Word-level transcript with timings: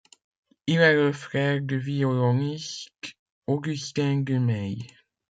Il 0.65 0.79
est 0.81 0.95
le 0.95 1.13
frère 1.13 1.61
du 1.61 1.77
violoniste 1.77 2.89
Augustin 3.45 4.21
Dumay. 4.21 4.79